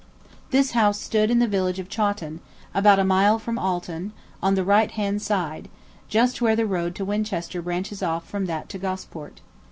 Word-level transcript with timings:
jpg] 0.45 0.49
This 0.49 0.71
house 0.71 0.99
stood 0.99 1.29
in 1.29 1.37
the 1.37 1.47
village 1.47 1.77
of 1.77 1.87
Chawton, 1.87 2.39
about 2.73 2.97
a 2.97 3.03
mile 3.03 3.37
from 3.37 3.59
Alton, 3.59 4.13
on 4.41 4.55
the 4.55 4.63
right 4.63 4.89
hand 4.89 5.21
side, 5.21 5.69
just 6.07 6.41
where 6.41 6.55
the 6.55 6.65
road 6.65 6.95
to 6.95 7.05
Winchester 7.05 7.61
branches 7.61 8.01
off 8.01 8.27
from 8.27 8.47
that 8.47 8.67
to 8.69 8.79
Gosport. 8.79 9.41